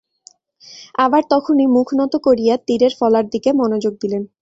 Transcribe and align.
আবার 0.95 1.21
তখনই 1.29 1.67
মুখ 1.67 1.87
নত 1.93 2.13
করিয়া 2.23 2.55
তীরের 2.67 2.93
ফলার 2.99 3.25
দিকে 3.29 3.49
মনোযোগ 3.53 3.93
দিলেন। 4.01 4.23